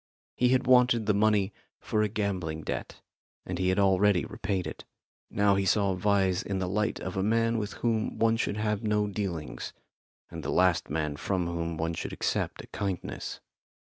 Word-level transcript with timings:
He 0.35 0.49
had 0.49 0.65
wanted 0.65 1.05
the 1.05 1.13
money 1.13 1.53
for 1.79 2.01
a 2.01 2.07
gambling 2.09 2.63
debt, 2.63 3.01
and 3.45 3.59
he 3.59 3.69
had 3.69 3.77
already 3.77 4.25
repaid 4.25 4.65
it. 4.65 4.83
Now 5.29 5.53
he 5.53 5.63
saw 5.63 5.93
Vyse 5.93 6.41
in 6.43 6.57
the 6.57 6.67
light 6.67 6.99
of 6.99 7.15
a 7.17 7.21
man 7.21 7.59
with 7.59 7.73
whom 7.73 8.17
one 8.17 8.35
should 8.37 8.57
have 8.57 8.81
no 8.81 9.05
dealings, 9.05 9.73
and 10.31 10.41
the 10.43 10.49
last 10.49 10.89
man 10.89 11.17
from 11.17 11.45
whom 11.45 11.77
one 11.77 11.93
should 11.93 12.13
accept 12.13 12.63
a 12.63 12.67
kindness. 12.73 13.41